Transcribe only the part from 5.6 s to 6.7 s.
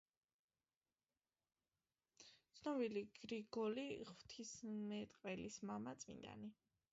მამა, წმინდანი.